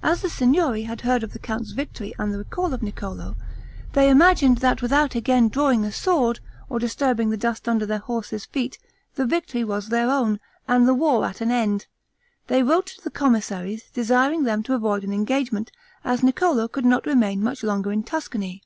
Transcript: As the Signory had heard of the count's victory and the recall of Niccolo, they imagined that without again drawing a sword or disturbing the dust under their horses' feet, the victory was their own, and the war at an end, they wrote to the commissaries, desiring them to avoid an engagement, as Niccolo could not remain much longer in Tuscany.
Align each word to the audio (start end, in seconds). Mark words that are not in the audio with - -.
As 0.00 0.22
the 0.22 0.30
Signory 0.30 0.84
had 0.84 1.00
heard 1.00 1.24
of 1.24 1.32
the 1.32 1.40
count's 1.40 1.72
victory 1.72 2.14
and 2.20 2.32
the 2.32 2.38
recall 2.38 2.72
of 2.72 2.84
Niccolo, 2.84 3.34
they 3.94 4.08
imagined 4.08 4.58
that 4.58 4.80
without 4.80 5.16
again 5.16 5.48
drawing 5.48 5.84
a 5.84 5.90
sword 5.90 6.38
or 6.68 6.78
disturbing 6.78 7.30
the 7.30 7.36
dust 7.36 7.68
under 7.68 7.84
their 7.84 7.98
horses' 7.98 8.44
feet, 8.44 8.78
the 9.16 9.26
victory 9.26 9.64
was 9.64 9.88
their 9.88 10.08
own, 10.08 10.38
and 10.68 10.86
the 10.86 10.94
war 10.94 11.24
at 11.24 11.40
an 11.40 11.50
end, 11.50 11.88
they 12.46 12.62
wrote 12.62 12.86
to 12.86 13.02
the 13.02 13.10
commissaries, 13.10 13.90
desiring 13.92 14.44
them 14.44 14.62
to 14.62 14.72
avoid 14.74 15.02
an 15.02 15.12
engagement, 15.12 15.72
as 16.04 16.22
Niccolo 16.22 16.68
could 16.68 16.84
not 16.84 17.04
remain 17.04 17.42
much 17.42 17.64
longer 17.64 17.90
in 17.90 18.04
Tuscany. 18.04 18.62